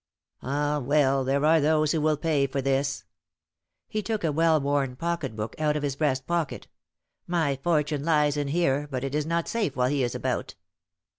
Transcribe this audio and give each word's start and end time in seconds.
Ah, 0.41 0.79
well, 0.79 1.23
there 1.23 1.45
are 1.45 1.61
those 1.61 1.91
who 1.91 2.01
will 2.01 2.17
pay 2.17 2.47
for 2.47 2.59
this!" 2.59 3.03
He 3.87 4.01
took 4.01 4.23
a 4.23 4.31
well 4.31 4.59
worn 4.59 4.95
pocket 4.95 5.35
book 5.35 5.55
out 5.59 5.75
of 5.77 5.83
his 5.83 5.95
breast 5.95 6.25
pocket. 6.25 6.67
"My 7.27 7.57
fortune 7.61 8.03
lies 8.03 8.35
in 8.35 8.47
here; 8.47 8.87
but 8.89 9.03
it 9.03 9.13
is 9.13 9.27
not 9.27 9.47
safe 9.47 9.75
while 9.75 9.89
he 9.89 10.01
is 10.01 10.15
about." 10.15 10.55